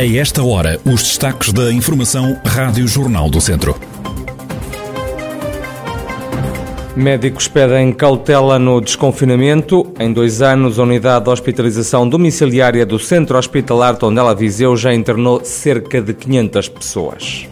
A 0.00 0.16
esta 0.16 0.42
hora, 0.42 0.80
os 0.86 1.02
destaques 1.02 1.52
da 1.52 1.70
Informação 1.70 2.40
Rádio 2.42 2.88
Jornal 2.88 3.28
do 3.28 3.38
Centro. 3.38 3.78
Médicos 6.96 7.46
pedem 7.48 7.92
cautela 7.92 8.58
no 8.58 8.80
desconfinamento. 8.80 9.92
Em 10.00 10.10
dois 10.10 10.40
anos, 10.40 10.78
a 10.78 10.84
unidade 10.84 11.26
de 11.26 11.30
hospitalização 11.30 12.08
domiciliária 12.08 12.86
do 12.86 12.98
Centro 12.98 13.36
Hospitalar 13.36 13.94
Tondela 13.96 14.34
Viseu 14.34 14.74
já 14.74 14.94
internou 14.94 15.44
cerca 15.44 16.00
de 16.00 16.14
500 16.14 16.68
pessoas. 16.70 17.46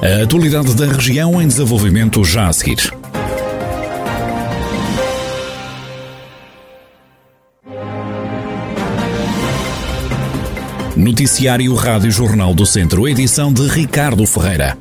A 0.00 0.22
atualidade 0.22 0.76
da 0.76 0.86
região 0.86 1.42
em 1.42 1.48
desenvolvimento 1.48 2.22
já 2.22 2.46
a 2.46 2.52
seguir. 2.52 2.95
Noticiário 10.96 11.74
Rádio 11.74 12.10
Jornal 12.10 12.54
do 12.54 12.64
Centro, 12.64 13.06
edição 13.06 13.52
de 13.52 13.68
Ricardo 13.68 14.26
Ferreira. 14.26 14.78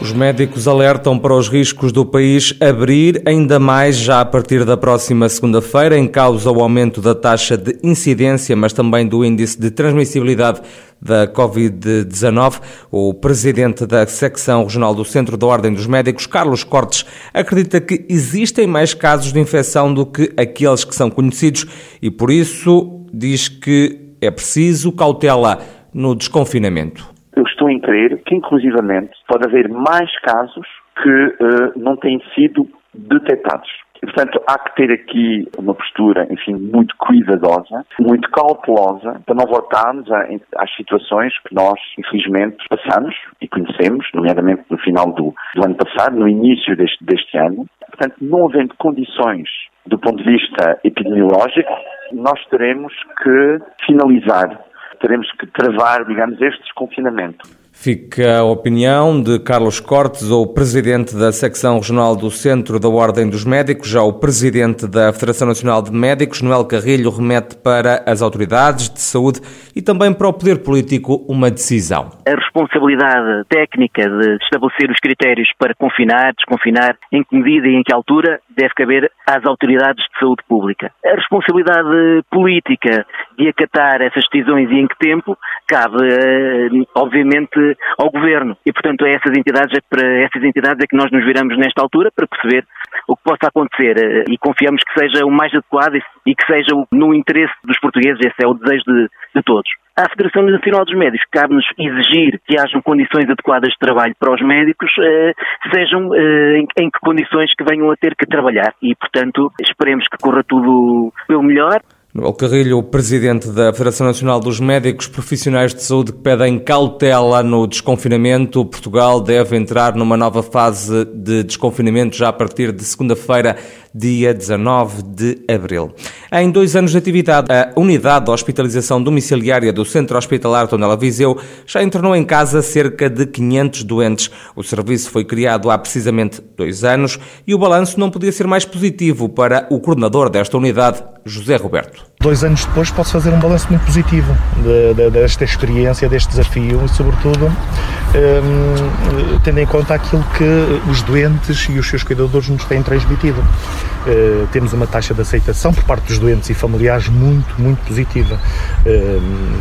Os 0.00 0.14
médicos 0.14 0.66
alertam 0.66 1.18
para 1.18 1.34
os 1.34 1.46
riscos 1.46 1.92
do 1.92 2.06
país 2.06 2.54
abrir 2.58 3.20
ainda 3.26 3.58
mais 3.58 3.96
já 3.96 4.22
a 4.22 4.24
partir 4.24 4.64
da 4.64 4.78
próxima 4.78 5.28
segunda-feira, 5.28 5.98
em 5.98 6.08
causa 6.08 6.50
o 6.50 6.62
aumento 6.62 7.02
da 7.02 7.14
taxa 7.14 7.54
de 7.54 7.78
incidência, 7.82 8.56
mas 8.56 8.72
também 8.72 9.06
do 9.06 9.22
índice 9.22 9.60
de 9.60 9.70
transmissibilidade 9.70 10.62
da 10.98 11.28
Covid-19. 11.28 12.60
O 12.90 13.12
presidente 13.12 13.84
da 13.84 14.06
secção 14.06 14.64
regional 14.64 14.94
do 14.94 15.04
Centro 15.04 15.36
da 15.36 15.46
Ordem 15.46 15.74
dos 15.74 15.86
Médicos, 15.86 16.26
Carlos 16.26 16.64
Cortes, 16.64 17.04
acredita 17.34 17.78
que 17.78 18.06
existem 18.08 18.66
mais 18.66 18.94
casos 18.94 19.34
de 19.34 19.38
infecção 19.38 19.92
do 19.92 20.06
que 20.06 20.32
aqueles 20.34 20.82
que 20.82 20.94
são 20.94 21.10
conhecidos 21.10 21.66
e, 22.00 22.10
por 22.10 22.30
isso, 22.30 22.97
diz 23.12 23.48
que 23.48 24.14
é 24.20 24.30
preciso 24.30 24.94
cautela 24.94 25.58
no 25.92 26.14
desconfinamento 26.14 27.18
eu 27.38 27.44
estou 27.44 27.70
em 27.70 27.78
crer 27.78 28.20
que, 28.24 28.34
inclusivamente, 28.34 29.12
pode 29.28 29.46
haver 29.46 29.68
mais 29.68 30.10
casos 30.20 30.66
que 31.00 31.08
uh, 31.08 31.72
não 31.76 31.96
têm 31.96 32.20
sido 32.34 32.68
detectados. 32.92 33.70
Portanto, 34.00 34.40
há 34.46 34.58
que 34.58 34.76
ter 34.76 34.92
aqui 34.92 35.48
uma 35.56 35.74
postura, 35.74 36.26
enfim, 36.30 36.54
muito 36.54 36.94
cuidadosa, 36.98 37.84
muito 37.98 38.28
cautelosa, 38.30 39.20
para 39.26 39.34
não 39.34 39.44
voltarmos 39.46 40.08
às 40.56 40.76
situações 40.76 41.32
que 41.46 41.54
nós, 41.54 41.78
infelizmente, 41.98 42.56
passamos 42.68 43.14
e 43.40 43.48
conhecemos, 43.48 44.06
nomeadamente 44.14 44.62
no 44.70 44.78
final 44.78 45.12
do, 45.12 45.34
do 45.54 45.64
ano 45.64 45.74
passado, 45.74 46.16
no 46.16 46.28
início 46.28 46.76
deste, 46.76 47.04
deste 47.04 47.36
ano. 47.38 47.66
Portanto, 47.98 48.16
não 48.20 48.46
havendo 48.46 48.74
condições 48.78 49.48
do 49.84 49.98
ponto 49.98 50.22
de 50.22 50.30
vista 50.30 50.78
epidemiológico, 50.84 51.72
nós 52.12 52.38
teremos 52.46 52.92
que 53.22 53.58
finalizar 53.84 54.68
teremos 55.00 55.30
que 55.32 55.46
travar, 55.46 56.04
digamos, 56.04 56.40
este 56.40 56.62
desconfinamento. 56.62 57.48
Fica 57.80 58.38
a 58.38 58.42
opinião 58.42 59.22
de 59.22 59.38
Carlos 59.38 59.78
Cortes, 59.78 60.32
o 60.32 60.48
presidente 60.48 61.14
da 61.14 61.30
secção 61.30 61.78
regional 61.78 62.16
do 62.16 62.28
Centro 62.28 62.80
da 62.80 62.88
Ordem 62.88 63.30
dos 63.30 63.44
Médicos. 63.44 63.88
Já 63.88 64.02
o 64.02 64.14
presidente 64.14 64.88
da 64.88 65.12
Federação 65.12 65.46
Nacional 65.46 65.80
de 65.80 65.92
Médicos, 65.92 66.42
Noel 66.42 66.64
Carrilho, 66.64 67.08
remete 67.08 67.56
para 67.56 68.02
as 68.04 68.20
autoridades 68.20 68.90
de 68.90 69.00
saúde 69.00 69.40
e 69.76 69.80
também 69.80 70.12
para 70.12 70.26
o 70.26 70.32
poder 70.32 70.58
político 70.64 71.24
uma 71.28 71.52
decisão. 71.52 72.10
A 72.26 72.34
responsabilidade 72.34 73.44
técnica 73.48 74.10
de 74.10 74.38
estabelecer 74.42 74.90
os 74.90 74.98
critérios 74.98 75.48
para 75.56 75.72
confinar, 75.76 76.34
desconfinar, 76.34 76.96
em 77.12 77.22
que 77.22 77.36
medida 77.36 77.68
e 77.68 77.76
em 77.76 77.84
que 77.84 77.94
altura, 77.94 78.40
deve 78.58 78.74
caber 78.74 79.10
às 79.24 79.44
autoridades 79.46 80.04
de 80.04 80.18
saúde 80.18 80.42
pública. 80.48 80.90
A 81.06 81.14
responsabilidade 81.14 82.24
política 82.30 83.06
de 83.38 83.48
acatar 83.48 84.02
essas 84.02 84.24
decisões 84.32 84.68
e 84.70 84.74
em 84.74 84.88
que 84.88 84.98
tempo, 84.98 85.38
cabe, 85.66 85.96
eh, 86.02 86.68
obviamente, 86.96 87.76
ao 87.96 88.10
governo. 88.10 88.56
E, 88.66 88.72
portanto, 88.72 89.04
a 89.04 89.08
essas 89.08 89.36
entidades, 89.36 89.78
é 89.78 89.80
para 89.88 90.06
essas 90.24 90.42
entidades 90.42 90.82
é 90.82 90.86
que 90.86 90.96
nós 90.96 91.10
nos 91.12 91.24
viramos 91.24 91.56
nesta 91.56 91.80
altura 91.80 92.10
para 92.10 92.26
perceber 92.26 92.66
o 93.06 93.16
que 93.16 93.22
possa 93.22 93.46
acontecer 93.46 93.96
eh, 93.96 94.24
e 94.28 94.36
confiamos 94.36 94.82
que 94.82 94.98
seja 94.98 95.24
o 95.24 95.30
mais 95.30 95.54
adequado 95.54 95.94
e 95.94 96.02
que 96.34 96.46
seja 96.46 96.74
no 96.92 97.14
interesse 97.14 97.54
dos 97.64 97.78
portugueses. 97.80 98.18
Esse 98.20 98.44
é 98.44 98.46
o 98.46 98.54
desejo 98.54 98.84
de, 98.86 99.08
de 99.34 99.42
todos. 99.44 99.70
À 99.96 100.08
Federação 100.10 100.44
Nacional 100.44 100.84
dos 100.84 100.96
Médicos 100.96 101.26
cabe-nos 101.32 101.64
exigir 101.76 102.40
que 102.46 102.56
hajam 102.56 102.80
condições 102.80 103.28
adequadas 103.28 103.70
de 103.70 103.78
trabalho 103.80 104.14
para 104.18 104.32
os 104.32 104.40
médicos, 104.40 104.90
eh, 105.00 105.32
sejam 105.74 106.14
eh, 106.14 106.58
em, 106.58 106.84
em 106.84 106.88
que 106.88 107.00
condições 107.00 107.52
que 107.58 107.64
venham 107.64 107.90
a 107.90 107.96
ter 107.96 108.14
que 108.14 108.24
trabalhar. 108.24 108.72
E, 108.80 108.94
portanto, 108.94 109.50
esperemos 109.60 110.06
que 110.06 110.16
corra 110.18 110.44
tudo 110.44 111.12
pelo 111.26 111.42
melhor. 111.42 111.80
Noel 112.14 112.32
Carrilho, 112.32 112.82
presidente 112.82 113.48
da 113.50 113.70
Federação 113.70 114.06
Nacional 114.06 114.40
dos 114.40 114.58
Médicos 114.58 115.06
Profissionais 115.06 115.74
de 115.74 115.82
Saúde, 115.82 116.12
que 116.12 116.18
pedem 116.18 116.58
cautela 116.58 117.42
no 117.42 117.66
desconfinamento. 117.66 118.64
Portugal 118.64 119.20
deve 119.20 119.56
entrar 119.56 119.94
numa 119.94 120.16
nova 120.16 120.42
fase 120.42 121.04
de 121.04 121.44
desconfinamento 121.44 122.16
já 122.16 122.28
a 122.28 122.32
partir 122.32 122.72
de 122.72 122.82
segunda-feira, 122.82 123.56
dia 123.94 124.34
19 124.34 125.02
de 125.02 125.38
abril. 125.48 125.94
Em 126.32 126.50
dois 126.50 126.76
anos 126.76 126.92
de 126.92 126.98
atividade, 126.98 127.48
a 127.52 127.72
unidade 127.76 128.26
de 128.26 128.30
hospitalização 128.30 129.02
domiciliária 129.02 129.72
do 129.72 129.84
Centro 129.84 130.16
Hospitalar 130.16 130.68
Tondela 130.68 130.96
Viseu 130.96 131.38
já 131.66 131.82
internou 131.82 132.14
em 132.14 132.24
casa 132.24 132.62
cerca 132.62 133.08
de 133.08 133.26
500 133.26 133.82
doentes. 133.84 134.30
O 134.56 134.62
serviço 134.62 135.10
foi 135.10 135.24
criado 135.24 135.70
há 135.70 135.78
precisamente 135.78 136.40
dois 136.56 136.84
anos 136.84 137.18
e 137.46 137.54
o 137.54 137.58
balanço 137.58 137.98
não 138.00 138.10
podia 138.10 138.32
ser 138.32 138.46
mais 138.46 138.64
positivo 138.64 139.28
para 139.28 139.66
o 139.70 139.80
coordenador 139.80 140.30
desta 140.30 140.56
unidade, 140.56 141.02
José 141.24 141.56
Roberto. 141.56 142.07
Dois 142.20 142.42
anos 142.42 142.64
depois 142.64 142.90
posso 142.90 143.12
fazer 143.12 143.30
um 143.30 143.38
balanço 143.38 143.68
muito 143.68 143.84
positivo 143.84 144.36
de, 144.56 144.92
de, 144.92 145.08
desta 145.08 145.44
experiência, 145.44 146.08
deste 146.08 146.30
desafio 146.30 146.84
e, 146.84 146.88
sobretudo, 146.88 147.46
um, 147.46 149.38
tendo 149.44 149.60
em 149.60 149.66
conta 149.66 149.94
aquilo 149.94 150.24
que 150.36 150.90
os 150.90 151.00
doentes 151.02 151.68
e 151.68 151.78
os 151.78 151.88
seus 151.88 152.02
cuidadores 152.02 152.48
nos 152.48 152.64
têm 152.64 152.82
transmitido. 152.82 153.40
Uh, 153.40 154.48
temos 154.50 154.72
uma 154.72 154.86
taxa 154.86 155.14
de 155.14 155.20
aceitação 155.20 155.72
por 155.72 155.84
parte 155.84 156.08
dos 156.08 156.18
doentes 156.18 156.50
e 156.50 156.54
familiares 156.54 157.08
muito, 157.08 157.54
muito 157.56 157.86
positiva. 157.86 158.40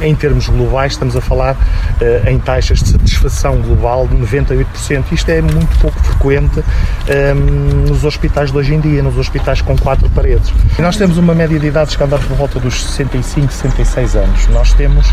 Em 0.02 0.16
termos 0.16 0.48
globais, 0.48 0.94
estamos 0.94 1.16
a 1.16 1.22
falar 1.22 1.54
uh, 1.56 2.30
em 2.30 2.40
taxas 2.40 2.80
de 2.80 2.90
satisfação 2.90 3.58
global 3.58 4.08
de 4.08 4.16
98%. 4.16 4.66
Isto 5.12 5.30
é 5.30 5.42
muito 5.42 5.78
pouco 5.80 6.00
frequente 6.00 6.60
um, 6.60 7.88
nos 7.88 8.04
hospitais 8.04 8.52
de 8.52 8.58
hoje 8.58 8.74
em 8.74 8.80
dia, 8.80 9.02
nos 9.02 9.18
hospitais 9.18 9.62
com 9.62 9.78
quatro 9.78 10.10
paredes. 10.10 10.54
Nós 10.80 10.98
temos 10.98 11.18
uma 11.18 11.34
média 11.34 11.60
de 11.60 11.68
idades 11.68 11.96
que 11.96 12.04
anda 12.04 12.18
por 12.18 12.38
volta 12.38 12.60
dos 12.60 12.84
65, 12.86 13.52
66 13.52 14.16
anos. 14.16 14.48
Nós 14.48 14.74
temos 14.74 15.08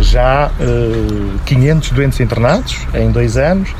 já 0.00 0.50
500 1.44 1.90
doentes 1.90 2.20
internados 2.20 2.86
em 2.94 3.10
dois 3.10 3.36
anos 3.36 3.74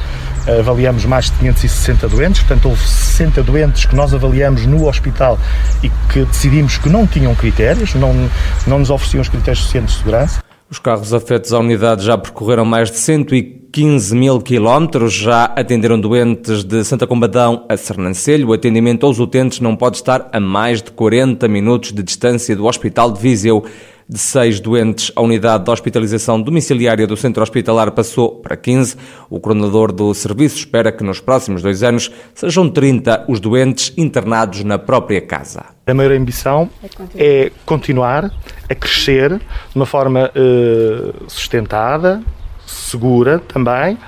avaliamos 0.59 1.05
mais 1.05 1.27
de 1.27 1.33
560 1.39 2.09
doentes, 2.09 2.43
portanto 2.43 2.69
houve 2.69 2.83
60 2.83 3.43
doentes 3.43 3.85
que 3.85 3.95
nós 3.95 4.13
avaliamos 4.13 4.67
no 4.67 4.89
hospital 4.89 5.39
e 5.83 5.91
que 6.13 6.25
decidimos 6.25 6.79
que 6.79 6.89
não 6.89 7.07
tinham 7.07 7.35
critérios, 7.35 7.95
não, 7.95 8.29
não 8.67 8.79
nos 8.79 8.91
ofereciam 8.91 9.21
os 9.21 9.29
critérios 9.29 9.61
suficientes 9.61 9.95
de 9.95 9.99
segurança. 9.99 10.43
Os 10.73 10.79
carros 10.79 11.13
afetos 11.13 11.53
à 11.53 11.59
unidade 11.59 12.03
já 12.03 12.17
percorreram 12.17 12.65
mais 12.65 12.91
de 12.91 12.97
115 12.97 14.17
mil 14.17 14.41
quilómetros, 14.41 15.13
já 15.13 15.45
atenderam 15.45 16.01
doentes 16.01 16.65
de 16.65 16.83
Santa 16.83 17.07
Combadão 17.07 17.67
a 17.69 17.77
Sernancelho. 17.77 18.49
O 18.49 18.53
atendimento 18.55 19.05
aos 19.05 19.19
utentes 19.19 19.61
não 19.61 19.77
pode 19.77 19.97
estar 19.97 20.31
a 20.33 20.41
mais 20.41 20.81
de 20.81 20.91
40 20.91 21.47
minutos 21.47 21.93
de 21.93 22.03
distância 22.03 22.57
do 22.57 22.65
Hospital 22.65 23.13
de 23.13 23.21
Viseu 23.21 23.63
de 24.09 24.19
seis 24.19 24.61
doentes, 24.61 25.13
a 25.15 25.23
unidade 25.23 25.65
de 25.65 25.71
hospitalização 25.71 26.41
domiciliária 26.41 27.07
do 27.07 27.17
centro 27.17 27.43
hospitalar 27.43 27.91
passou 27.93 28.37
para 28.37 28.57
15. 28.57 28.97
O 29.31 29.41
coordenador 29.41 29.93
do 29.93 30.13
serviço 30.15 30.57
espera 30.57 30.93
que 30.93 31.03
nos 31.03 31.21
próximos 31.21 31.63
dois 31.63 31.83
anos 31.83 32.11
sejam 32.35 32.69
30 32.69 33.25
os 33.29 33.41
doentes 33.41 33.93
internados 33.97 34.65
na 34.65 34.79
própria 34.79 35.21
casa. 35.21 35.65
A 35.87 35.95
maior 35.95 36.13
ambição 36.13 36.71
é 37.17 37.51
continuar 37.67 38.31
a 38.69 38.75
crescer 38.75 39.39
de 39.39 39.77
uma 39.77 39.87
forma 39.87 40.31
uh, 40.31 41.31
sustentada, 41.31 42.23
segura 42.67 43.39
também 43.39 43.99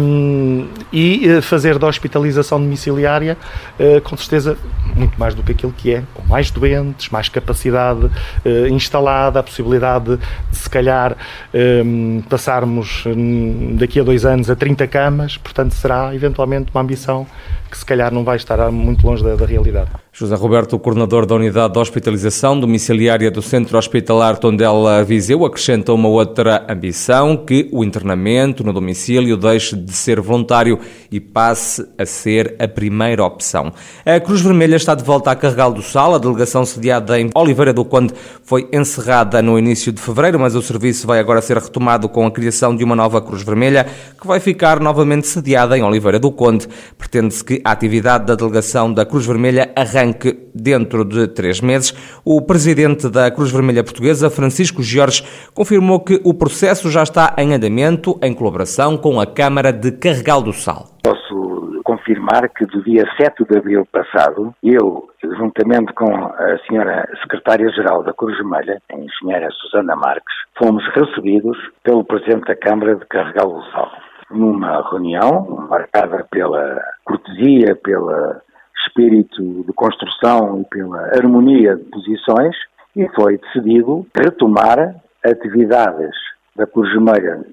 um, 0.00 0.66
e 0.92 1.28
eh, 1.28 1.40
fazer 1.40 1.78
da 1.78 1.86
hospitalização 1.86 2.60
domiciliária 2.60 3.36
uh, 3.78 4.00
com 4.00 4.16
certeza 4.16 4.56
muito 4.94 5.18
mais 5.18 5.34
do 5.34 5.42
que 5.42 5.52
aquilo 5.52 5.72
que 5.72 5.94
é, 5.94 6.02
com 6.14 6.22
mais 6.26 6.50
doentes, 6.50 7.08
mais 7.10 7.28
capacidade 7.28 8.06
uh, 8.06 8.66
instalada, 8.70 9.40
a 9.40 9.42
possibilidade 9.42 10.16
de 10.50 10.56
se 10.56 10.68
calhar 10.68 11.16
um, 11.54 12.22
passarmos 12.28 13.04
um, 13.06 13.76
daqui 13.76 14.00
a 14.00 14.02
dois 14.02 14.24
anos 14.24 14.50
a 14.50 14.56
30 14.56 14.86
camas, 14.86 15.36
portanto 15.36 15.72
será 15.72 16.14
eventualmente 16.14 16.70
uma 16.74 16.80
ambição 16.80 17.26
que 17.70 17.78
se 17.78 17.84
calhar 17.84 18.12
não 18.12 18.24
vai 18.24 18.36
estar 18.36 18.70
muito 18.70 19.06
longe 19.06 19.22
da, 19.22 19.36
da 19.36 19.46
realidade. 19.46 19.90
José 20.12 20.34
Roberto, 20.34 20.76
coordenador 20.76 21.24
da 21.24 21.36
Unidade 21.36 21.72
de 21.72 21.78
Hospitalização 21.78 22.58
Domiciliária 22.58 23.30
do 23.30 23.40
Centro 23.40 23.78
Hospitalar 23.78 24.38
Tondela 24.38 25.04
Viseu, 25.04 25.44
acrescenta 25.44 25.92
uma 25.92 26.08
outra 26.08 26.66
ambição, 26.68 27.36
que 27.36 27.68
o 27.72 27.84
internamento 27.84 28.64
no 28.64 28.72
domicílio 28.72 29.36
deixe 29.36 29.76
de 29.76 29.92
ser 29.92 30.20
voluntário 30.20 30.80
e 31.12 31.20
passe 31.20 31.88
a 31.96 32.04
ser 32.04 32.56
a 32.58 32.66
primeira 32.66 33.24
opção. 33.24 33.72
A 34.04 34.18
Cruz 34.18 34.40
Vermelha 34.40 34.74
está 34.80 34.94
de 34.94 35.02
volta 35.02 35.30
a 35.30 35.34
Carregal 35.34 35.72
do 35.72 35.82
Sal. 35.82 36.14
A 36.14 36.18
delegação 36.18 36.64
sediada 36.64 37.18
em 37.18 37.30
Oliveira 37.34 37.72
do 37.72 37.84
Conde 37.84 38.14
foi 38.44 38.68
encerrada 38.72 39.42
no 39.42 39.58
início 39.58 39.92
de 39.92 40.00
fevereiro, 40.00 40.38
mas 40.38 40.54
o 40.54 40.62
serviço 40.62 41.06
vai 41.06 41.18
agora 41.18 41.42
ser 41.42 41.56
retomado 41.56 42.08
com 42.08 42.26
a 42.26 42.30
criação 42.30 42.76
de 42.76 42.84
uma 42.84 42.94
nova 42.94 43.20
Cruz 43.20 43.42
Vermelha, 43.42 43.86
que 44.20 44.26
vai 44.26 44.38
ficar 44.38 44.80
novamente 44.80 45.26
sediada 45.26 45.76
em 45.76 45.82
Oliveira 45.82 46.18
do 46.18 46.30
Conde. 46.30 46.68
Pretende-se 46.96 47.44
que 47.44 47.60
a 47.64 47.72
atividade 47.72 48.26
da 48.26 48.34
delegação 48.34 48.92
da 48.92 49.04
Cruz 49.04 49.26
Vermelha 49.26 49.72
arranque 49.74 50.20
que, 50.20 50.38
dentro 50.54 51.04
de 51.04 51.26
três 51.28 51.60
meses. 51.60 51.94
O 52.24 52.42
presidente 52.42 53.08
da 53.08 53.30
Cruz 53.30 53.50
Vermelha 53.50 53.82
Portuguesa, 53.82 54.30
Francisco 54.30 54.82
Jorge, 54.82 55.24
confirmou 55.54 56.00
que 56.00 56.20
o 56.22 56.34
processo 56.34 56.90
já 56.90 57.02
está 57.02 57.34
em 57.38 57.54
andamento 57.54 58.18
em 58.22 58.34
colaboração 58.34 58.96
com 58.96 59.18
a 59.18 59.26
Câmara 59.26 59.72
de 59.72 59.92
Carregal 59.92 60.42
do 60.42 60.52
Sal. 60.52 60.88
Posso 61.02 61.79
confirmar 62.00 62.48
que 62.48 62.64
do 62.66 62.82
dia 62.82 63.04
7 63.16 63.44
de 63.44 63.58
abril 63.58 63.86
passado, 63.86 64.54
eu, 64.62 65.08
juntamente 65.22 65.92
com 65.92 66.12
a 66.12 66.58
senhora 66.66 67.06
secretária-geral 67.22 68.02
da 68.02 68.12
Cruz 68.12 68.36
Vermelha, 68.36 68.80
a 68.90 68.96
engenheira 68.96 69.50
Susana 69.52 69.94
Marques, 69.94 70.34
fomos 70.56 70.84
recebidos 70.94 71.58
pelo 71.84 72.04
presidente 72.04 72.46
da 72.46 72.56
Câmara 72.56 72.96
de 72.96 73.06
Carregal 73.06 73.52
do 73.52 73.62
Sal 73.70 73.90
numa 74.30 74.88
reunião 74.90 75.66
marcada 75.68 76.24
pela 76.30 76.80
cortesia, 77.04 77.74
pela 77.74 78.40
espírito 78.86 79.64
de 79.64 79.72
construção 79.72 80.60
e 80.60 80.64
pela 80.66 81.00
harmonia 81.16 81.76
de 81.76 81.82
posições 81.84 82.54
e 82.94 83.08
foi 83.08 83.38
decidido 83.38 84.06
retomar 84.16 84.94
atividades 85.24 86.14
da 86.54 86.64
Cruz 86.66 86.88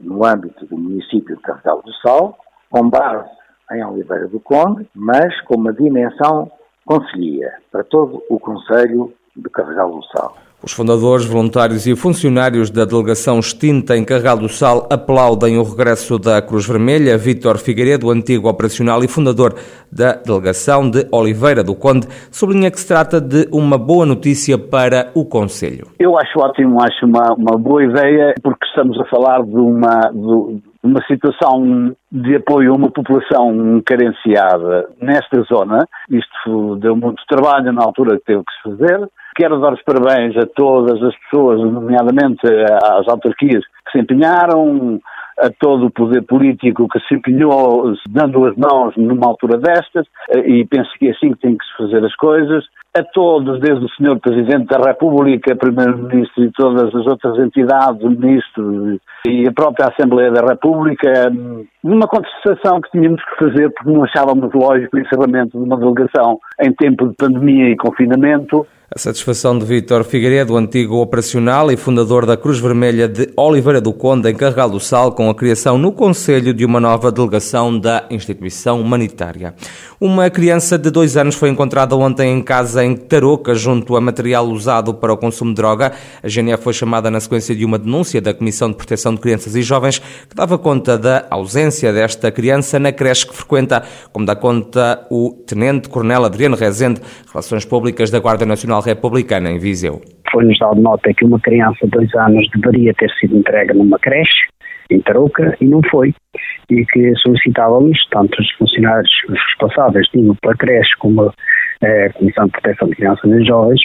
no 0.01 0.23
âmbito 0.23 0.65
do 0.67 0.77
município 0.77 1.35
de 1.35 1.41
Carregal 1.41 1.81
do 1.81 1.94
Sal, 1.95 2.38
com 2.69 2.88
base 2.89 3.27
em 3.71 3.83
Oliveira 3.83 4.27
do 4.27 4.39
Conde, 4.39 4.87
mas 4.95 5.39
com 5.41 5.55
uma 5.55 5.73
dimensão 5.73 6.51
conselhia 6.85 7.51
para 7.71 7.83
todo 7.83 8.23
o 8.29 8.39
Conselho 8.39 9.13
de 9.35 9.49
Carregal 9.49 9.91
do 9.91 10.03
Sal. 10.05 10.35
Os 10.63 10.71
fundadores, 10.73 11.23
voluntários 11.23 11.85
e 11.85 11.95
funcionários 11.95 12.71
da 12.71 12.83
delegação 12.83 13.37
extinta 13.37 13.95
em 13.95 14.03
Carral 14.03 14.39
do 14.39 14.49
Sal 14.49 14.87
aplaudem 14.91 15.55
o 15.59 15.63
regresso 15.63 16.17
da 16.17 16.41
Cruz 16.41 16.67
Vermelha. 16.67 17.15
Vítor 17.15 17.59
Figueiredo, 17.59 18.09
antigo 18.09 18.49
operacional 18.49 19.03
e 19.03 19.07
fundador 19.07 19.53
da 19.91 20.13
delegação 20.13 20.89
de 20.89 21.07
Oliveira 21.11 21.63
do 21.63 21.75
Conde, 21.75 22.07
sublinha 22.31 22.71
que 22.71 22.79
se 22.79 22.87
trata 22.87 23.21
de 23.21 23.47
uma 23.51 23.77
boa 23.77 24.03
notícia 24.03 24.57
para 24.57 25.11
o 25.13 25.25
Conselho. 25.25 25.89
Eu 25.99 26.17
acho 26.17 26.39
ótimo, 26.39 26.81
acho 26.81 27.05
uma, 27.05 27.33
uma 27.33 27.55
boa 27.55 27.83
ideia, 27.83 28.33
porque 28.41 28.65
estamos 28.65 28.99
a 28.99 29.05
falar 29.05 29.43
de 29.43 29.57
uma, 29.57 30.09
de 30.11 30.59
uma 30.87 31.03
situação 31.05 31.95
de 32.11 32.35
apoio 32.35 32.71
a 32.71 32.75
uma 32.75 32.89
população 32.89 33.81
carenciada 33.85 34.89
nesta 35.01 35.41
zona. 35.43 35.87
Isto 36.09 36.77
deu 36.77 36.95
muito 36.95 37.21
trabalho 37.27 37.71
na 37.71 37.83
altura 37.83 38.17
que 38.17 38.25
teve 38.25 38.43
que 38.43 38.53
se 38.53 38.77
fazer 38.77 39.09
Quero 39.37 39.61
dar 39.61 39.71
os 39.71 39.83
parabéns 39.83 40.35
a 40.35 40.47
todas 40.47 40.99
as 41.03 41.15
pessoas, 41.15 41.59
nomeadamente 41.59 42.41
às 42.83 43.07
autarquias 43.07 43.63
que 43.85 43.91
se 43.91 43.99
empenharam, 43.99 44.99
a 45.39 45.49
todo 45.49 45.85
o 45.85 45.91
poder 45.91 46.23
político 46.23 46.87
que 46.87 46.99
se 47.01 47.15
empenhou 47.15 47.93
dando 48.09 48.45
as 48.45 48.55
mãos 48.55 48.95
numa 48.97 49.27
altura 49.27 49.57
destas, 49.57 50.05
e 50.45 50.65
penso 50.65 50.89
que 50.97 51.07
é 51.07 51.11
assim 51.11 51.33
que 51.33 51.39
tem 51.39 51.57
que 51.57 51.65
se 51.65 51.77
fazer 51.77 52.03
as 52.03 52.15
coisas. 52.15 52.65
A 52.97 53.03
todos, 53.03 53.59
desde 53.59 53.85
o 53.85 53.89
Sr. 53.89 54.19
Presidente 54.19 54.65
da 54.67 54.79
República, 54.79 55.55
Primeiro-Ministro 55.55 56.43
e 56.43 56.51
todas 56.51 56.95
as 56.95 57.05
outras 57.05 57.37
entidades, 57.37 58.01
Ministro 58.01 58.99
e 59.27 59.47
a 59.47 59.51
própria 59.51 59.89
Assembleia 59.89 60.31
da 60.31 60.41
República, 60.41 61.31
numa 61.83 62.07
contestação 62.07 62.81
que 62.81 62.89
tínhamos 62.91 63.21
que 63.23 63.45
fazer 63.45 63.69
porque 63.69 63.91
não 63.91 64.03
achávamos 64.03 64.51
lógico 64.51 64.97
o 64.97 64.99
encerramento 64.99 65.59
de 65.59 65.63
uma 65.63 65.77
delegação 65.77 66.39
em 66.59 66.73
tempo 66.73 67.07
de 67.07 67.15
pandemia 67.15 67.69
e 67.69 67.77
confinamento 67.77 68.65
a 68.89 68.97
satisfação 68.97 69.59
de 69.59 69.65
Vítor 69.65 70.05
Figueiredo, 70.05 70.55
antigo 70.55 71.01
operacional 71.01 71.69
e 71.69 71.75
fundador 71.75 72.25
da 72.25 72.37
Cruz 72.37 72.57
Vermelha 72.57 73.05
de 73.05 73.29
Oliveira 73.35 73.81
do 73.81 73.91
Conde, 73.91 74.29
em 74.29 74.33
Carregal 74.33 74.69
do 74.69 74.79
Sal, 74.79 75.11
com 75.11 75.29
a 75.29 75.35
criação 75.35 75.77
no 75.77 75.91
Conselho 75.91 76.53
de 76.53 76.63
uma 76.63 76.79
nova 76.79 77.11
delegação 77.11 77.77
da 77.77 78.05
instituição 78.09 78.79
humanitária. 78.79 79.53
Uma 79.99 80.29
criança 80.29 80.77
de 80.77 80.89
dois 80.89 81.17
anos 81.17 81.35
foi 81.35 81.49
encontrada 81.49 81.97
ontem 81.97 82.31
em 82.31 82.41
casa 82.41 82.81
em 82.85 82.95
Tarouca, 82.95 83.53
junto 83.53 83.93
a 83.97 83.99
material 83.99 84.47
usado 84.47 84.93
para 84.93 85.11
o 85.11 85.17
consumo 85.17 85.51
de 85.51 85.57
droga. 85.57 85.91
A 86.23 86.27
GNF 86.29 86.63
foi 86.63 86.71
chamada 86.71 87.11
na 87.11 87.19
sequência 87.19 87.53
de 87.53 87.65
uma 87.65 87.77
denúncia 87.77 88.21
da 88.21 88.33
Comissão 88.33 88.69
de 88.69 88.77
Proteção 88.77 89.13
de 89.15 89.19
Crianças 89.19 89.53
e 89.53 89.61
Jovens, 89.61 89.99
que 89.99 90.35
dava 90.35 90.57
conta 90.57 90.97
da 90.97 91.25
ausência 91.29 91.91
desta 91.91 92.31
criança 92.31 92.79
na 92.79 92.93
creche 92.93 93.27
que 93.27 93.35
frequenta, 93.35 93.83
como 94.13 94.25
dá 94.25 94.35
conta 94.35 95.05
o 95.11 95.31
Tenente 95.45 95.89
Coronel 95.89 96.23
Adriano 96.23 96.55
Rezende, 96.55 97.01
Relações 97.29 97.65
Públicas 97.65 98.09
da 98.09 98.19
Guarda 98.19 98.45
Nacional 98.45 98.76
Republicana 98.81 99.50
em 99.50 99.59
Viseu. 99.59 100.01
Foi-nos 100.31 100.57
dado 100.59 100.81
nota 100.81 101.13
que 101.13 101.25
uma 101.25 101.39
criança 101.39 101.85
de 101.85 101.91
dois 101.91 102.13
anos 102.15 102.47
deveria 102.56 102.94
ter 102.94 103.09
sido 103.19 103.38
entregue 103.38 103.74
numa 103.74 103.97
creche 104.00 104.47
em 104.89 105.01
Tarouca 105.01 105.56
e 105.59 105.65
não 105.65 105.81
foi. 105.89 106.13
E 106.69 106.85
que 106.85 107.13
solicitávamos, 107.18 107.97
tanto 108.12 108.41
os 108.41 108.51
funcionários 108.53 109.09
os 109.29 109.39
responsáveis, 109.47 110.07
tinham 110.09 110.35
pela 110.35 110.56
creche 110.56 110.91
como 111.00 111.31
eh, 111.81 112.06
a 112.06 112.13
Comissão 112.13 112.45
de 112.45 112.51
Proteção 112.51 112.89
de 112.89 112.95
Crianças 112.95 113.31
e 113.31 113.45
Jovens, 113.45 113.81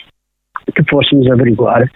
que 0.74 0.82
fôssemos 0.90 1.30
averiguar 1.30 1.88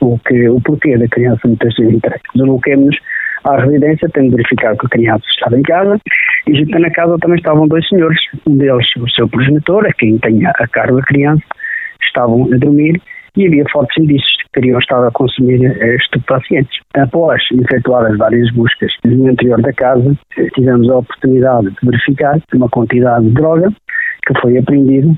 o, 0.00 0.18
que, 0.18 0.48
o 0.48 0.60
porquê 0.60 0.98
da 0.98 1.08
criança 1.08 1.40
não 1.46 1.56
ter 1.56 1.72
sido 1.72 1.90
entregue. 1.90 2.22
Desloquemos 2.34 2.96
à 3.44 3.56
residência, 3.56 4.08
tendo 4.12 4.30
verificado 4.30 4.78
que 4.78 4.86
a 4.86 4.90
criança 4.90 5.24
estava 5.30 5.58
em 5.58 5.62
casa 5.62 5.98
e 6.46 6.54
junto 6.54 6.78
na 6.78 6.90
casa 6.90 7.18
também 7.20 7.36
estavam 7.36 7.68
dois 7.68 7.86
senhores, 7.88 8.20
um 8.46 8.56
deles 8.56 8.86
o 8.96 9.08
seu 9.10 9.28
progenitor, 9.28 9.86
a 9.86 9.92
quem 9.92 10.18
tinha 10.18 10.50
a 10.50 10.66
cargo 10.68 10.96
da 10.96 11.02
criança, 11.02 11.42
estavam 12.06 12.44
a 12.52 12.56
dormir 12.56 13.00
e 13.36 13.46
havia 13.46 13.64
fortes 13.72 14.02
indícios 14.02 14.30
de 14.38 14.44
que 14.44 14.50
teriam 14.52 14.78
estado 14.78 15.06
a 15.06 15.10
consumir 15.10 15.60
estupefacientes. 15.96 16.78
Após 16.94 17.42
efetuar 17.52 18.16
várias 18.16 18.50
buscas 18.52 18.92
no 19.04 19.30
interior 19.30 19.60
da 19.60 19.72
casa, 19.72 20.16
tivemos 20.54 20.88
a 20.88 20.98
oportunidade 20.98 21.70
de 21.70 21.76
verificar 21.82 22.38
uma 22.54 22.68
quantidade 22.68 23.26
de 23.26 23.32
droga 23.32 23.72
que 24.26 24.40
foi 24.40 24.56
apreendida 24.56 25.12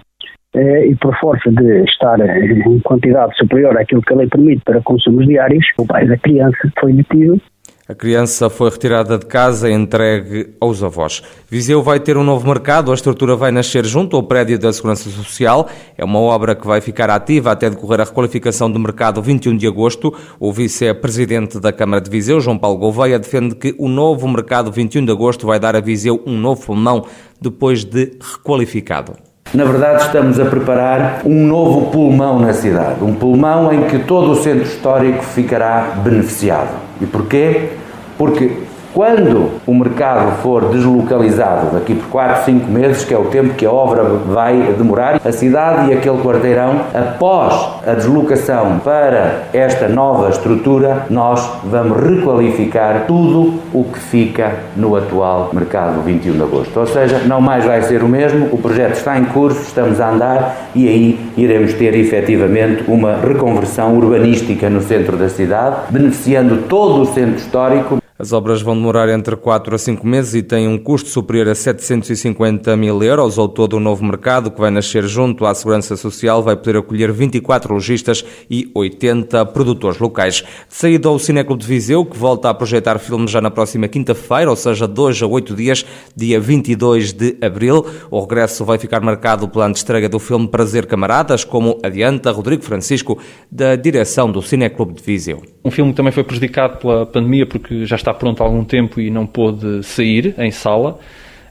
eh, 0.55 0.87
e 0.87 0.97
por 0.97 1.15
força 1.19 1.51
de 1.51 1.85
estar 1.85 2.19
em 2.21 2.81
quantidade 2.81 3.37
superior 3.37 3.77
àquilo 3.79 4.03
que 4.03 4.15
a 4.15 4.17
lei 4.17 4.27
permite 4.27 4.63
para 4.65 4.81
consumos 4.81 5.27
diários, 5.27 5.67
o 5.79 5.87
pai 5.87 6.07
da 6.07 6.17
criança 6.17 6.73
foi 6.81 6.93
detido 6.95 7.41
a 7.89 7.95
criança 7.95 8.51
foi 8.51 8.69
retirada 8.69 9.17
de 9.17 9.27
casa 9.27 9.71
e 9.71 9.73
entregue 9.73 10.55
aos 10.61 10.83
avós. 10.83 11.23
Viseu 11.49 11.85
vai 11.85 12.01
ter 12.01 12.17
um 12.17 12.25
novo 12.25 12.45
mercado, 12.45 12.91
a 12.91 12.95
estrutura 12.95 13.37
vai 13.37 13.53
nascer 13.53 13.85
junto 13.85 14.17
ao 14.17 14.25
prédio 14.25 14.59
da 14.59 14.73
Segurança 14.73 15.09
Social. 15.09 15.69
É 15.97 16.05
uma 16.05 16.19
obra 16.19 16.57
que 16.57 16.67
vai 16.67 16.81
ficar 16.81 17.09
ativa 17.11 17.53
até 17.53 17.71
decorrer 17.71 18.01
a 18.01 18.05
requalificação 18.05 18.69
do 18.69 18.81
mercado 18.81 19.23
21 19.23 19.57
de 19.57 19.69
agosto. 19.69 20.13
O 20.41 20.53
vice-presidente 20.53 21.61
da 21.61 21.73
Câmara 21.73 22.01
de 22.01 22.11
Viseu, 22.11 22.41
João 22.41 22.59
Paulo 22.59 22.77
Gouveia, 22.77 23.21
defende 23.21 23.55
que 23.55 23.73
o 23.79 23.89
novo 23.89 24.27
mercado 24.27 24.73
21 24.73 25.05
de 25.05 25.13
agosto 25.13 25.47
vai 25.47 25.61
dar 25.61 25.77
a 25.77 25.81
Viseu 25.81 26.21
um 26.27 26.37
novo 26.37 26.67
pulmão 26.67 27.05
depois 27.41 27.85
de 27.85 28.19
requalificado. 28.21 29.13
Na 29.55 29.65
verdade, 29.65 30.03
estamos 30.03 30.41
a 30.41 30.45
preparar 30.45 31.23
um 31.25 31.47
novo 31.47 31.91
pulmão 31.93 32.41
na 32.41 32.53
cidade, 32.53 33.03
um 33.05 33.15
pulmão 33.15 33.73
em 33.73 33.85
que 33.87 34.01
todo 34.01 34.33
o 34.33 34.35
centro 34.35 34.65
histórico 34.65 35.23
ficará 35.23 35.93
beneficiado. 36.03 36.75
E 37.01 37.07
porquê? 37.07 37.71
Porque 38.17 38.51
quando 38.97 39.51
o 39.67 39.75
mercado 39.75 40.41
for 40.41 40.71
deslocalizado 40.71 41.75
daqui 41.75 41.95
por 41.95 42.09
4, 42.09 42.47
5 42.47 42.71
meses, 42.71 43.05
que 43.05 43.13
é 43.13 43.19
o 43.19 43.27
tempo 43.27 43.53
que 43.53 43.67
a 43.67 43.71
obra 43.71 44.03
vai 44.05 44.73
demorar, 44.79 45.21
a 45.23 45.33
cidade 45.33 45.91
e 45.91 45.93
aquele 45.93 46.17
quarteirão, 46.23 46.81
após 46.95 47.53
a 47.87 47.93
deslocação 47.93 48.79
para 48.83 49.43
esta 49.53 49.87
nova 49.87 50.31
estrutura, 50.31 51.05
nós 51.11 51.47
vamos 51.65 52.01
requalificar 52.01 53.05
tudo 53.07 53.61
o 53.75 53.85
que 53.85 53.99
fica 53.99 54.55
no 54.75 54.97
atual 54.97 55.51
mercado 55.53 56.01
21 56.01 56.33
de 56.33 56.43
agosto. 56.43 56.81
Ou 56.81 56.87
seja, 56.87 57.19
não 57.27 57.43
mais 57.43 57.67
vai 57.67 57.83
ser 57.83 58.03
o 58.03 58.09
mesmo, 58.09 58.49
o 58.51 58.57
projeto 58.57 58.95
está 58.95 59.19
em 59.19 59.27
curso, 59.27 59.61
estamos 59.61 60.01
a 60.01 60.09
andar 60.09 60.71
e 60.75 60.89
aí 60.89 61.33
iremos 61.37 61.75
ter 61.75 61.95
efetivamente 61.95 62.83
uma 62.89 63.17
reconversão 63.17 63.95
urbanística 63.95 64.71
no 64.71 64.81
centro 64.81 65.19
da 65.19 65.29
cidade, 65.29 65.77
beneficiando 65.91 66.63
todo 66.67 67.03
o 67.03 67.05
centro 67.05 67.37
histórico. 67.37 67.99
As 68.19 68.33
obras 68.33 68.63
vão 68.63 68.75
demorar 68.75 69.11
entre 69.11 69.37
4 69.37 69.75
a 69.75 69.79
5 69.79 70.07
meses 70.07 70.33
e 70.33 70.43
têm 70.43 70.67
um 70.67 70.79
custo 70.79 71.11
superior 71.11 71.49
a 71.49 71.55
750 71.55 72.75
mil 72.75 73.03
euros. 73.03 73.39
Ao 73.39 73.47
todo, 73.47 73.75
o 73.75 73.81
novo 73.81 74.03
mercado, 74.03 74.51
que 74.51 74.59
vai 74.59 74.71
nascer 74.71 75.05
junto 75.05 75.45
à 75.45 75.55
Segurança 75.55 75.99
Social, 75.99 76.43
vai 76.43 76.57
poder 76.57 76.79
acolher 76.79 77.13
24 77.13 77.75
lojistas 77.75 78.25
e 78.51 78.71
80 78.75 79.45
produtores 79.47 79.99
locais. 79.99 80.37
De 80.67 80.75
saída 80.75 81.11
ao 81.11 81.19
Cineclube 81.19 81.61
de 81.61 81.69
Viseu, 81.69 82.07
que 82.07 82.17
volta 82.17 82.49
a 82.49 82.55
projetar 82.55 82.99
filmes 82.99 83.31
já 83.31 83.43
na 83.43 83.51
próxima 83.51 83.87
quinta-feira, 83.87 84.49
ou 84.49 84.57
seja, 84.57 84.89
2 84.89 85.21
a 85.21 85.27
8 85.27 85.55
dias, 85.55 85.85
dia 86.17 86.41
22 86.41 87.13
de 87.13 87.37
abril. 87.43 87.85
O 88.11 88.21
regresso 88.21 88.65
vai 88.65 88.79
ficar 88.79 89.03
marcado 89.03 89.47
pela 89.47 89.71
estreia 89.71 90.09
do 90.09 90.19
filme 90.19 90.49
Prazer 90.49 90.87
Camaradas, 90.87 91.45
como 91.45 91.79
adianta 91.83 92.33
Rodrigo 92.33 92.63
Francisco, 92.63 93.19
da 93.53 93.77
direção 93.77 94.33
do 94.33 94.41
Cineclube 94.41 94.95
de 94.95 95.03
Viseu. 95.03 95.43
Um 95.63 95.71
filme 95.71 95.91
que 95.91 95.99
também 95.99 96.13
foi 96.13 96.25
prejudicado 96.25 96.79
pela 96.79 97.05
pandemia 97.05 97.45
porque 97.45 97.85
já 97.85 98.06
pronto 98.15 98.43
há 98.43 98.47
algum 98.47 98.65
tempo 98.65 99.01
e 99.01 99.11
não 99.11 99.27
pôde 99.27 99.83
sair 99.83 100.35
em 100.39 100.51
sala. 100.51 100.99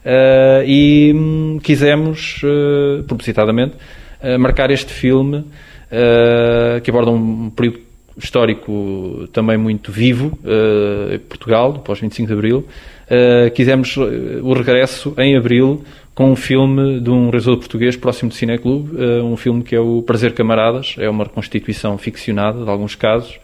Uh, 0.06 0.62
e 0.64 1.12
hum, 1.12 1.58
quisemos, 1.60 2.40
uh, 2.44 3.02
propositadamente, 3.02 3.74
uh, 4.22 4.38
marcar 4.38 4.70
este 4.70 4.92
filme 4.92 5.44
que 6.82 6.90
aborda 6.90 7.12
um 7.12 7.48
período 7.48 7.78
histórico 8.18 9.28
também 9.32 9.56
muito 9.56 9.92
vivo, 9.92 10.36
Portugal, 11.28 11.74
pós 11.74 12.00
25 12.00 12.26
de 12.26 12.32
Abril. 12.32 12.66
quisemos 13.54 13.96
o 13.96 14.52
regresso 14.52 15.14
em 15.16 15.36
Abril 15.36 15.84
com 16.12 16.32
um 16.32 16.34
filme 16.34 16.98
de 16.98 17.08
um 17.08 17.30
realizador 17.30 17.58
português 17.58 17.96
próximo 17.96 18.30
do 18.30 18.34
Cineclube, 18.34 18.96
um 19.22 19.36
filme 19.36 19.62
que 19.62 19.76
é 19.76 19.80
o 19.80 20.02
Prazer 20.02 20.34
Camaradas, 20.34 20.96
é 20.98 21.08
uma 21.08 21.22
reconstituição 21.22 21.96
ficcionada 21.96 22.64
de 22.64 22.68
alguns 22.68 22.96
casos, 22.96 23.38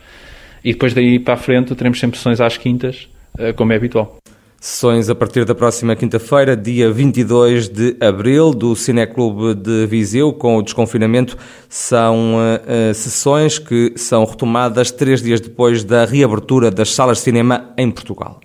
e 0.65 0.73
depois 0.73 0.95
daí 0.95 1.19
para 1.19 1.35
a 1.35 1.37
frente 1.37 1.75
teremos 1.75 1.99
sempre 1.99 2.17
sessões 2.17 2.41
às 2.41 2.57
quintas, 2.57 3.09
eh, 3.39 3.53
como 3.53 3.73
é 3.73 3.77
habitual. 3.77 4.19
Sessões 4.61 5.11
a 5.11 5.15
partir 5.17 5.45
da 5.45 5.57
próxima 5.57 5.97
quinta-feira, 5.97 6.57
dia 6.57 6.89
22 6.89 7.69
de 7.69 7.97
abril, 8.01 8.53
do 8.53 8.77
Cineclube 8.77 9.57
de 9.57 9.87
Viseu, 9.87 10.33
com 10.33 10.57
o 10.57 10.63
desconfinamento. 10.63 11.37
São 11.69 12.37
uh, 12.37 12.95
sessões 12.95 13.59
que 13.59 13.93
são 13.97 14.25
retomadas 14.25 14.93
três 14.93 15.21
dias 15.21 15.41
depois 15.41 15.83
da 15.83 16.05
reabertura 16.05 16.71
das 16.71 16.95
salas 16.95 17.19
de 17.19 17.25
cinema 17.25 17.75
em 17.77 17.91
Portugal. 17.91 18.41